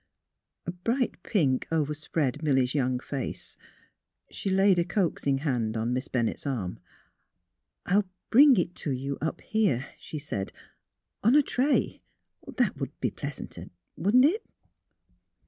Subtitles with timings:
[0.65, 3.55] A bright pink overspread Milly 's young face.
[4.31, 6.79] She laid a coaxing hand upon Miss Bennett's arm.''
[7.85, 10.51] I— I'll bring it to you up here," she said,''
[11.23, 12.01] on— on a tray.
[12.47, 14.43] That would be pleasanter; wouldn't it?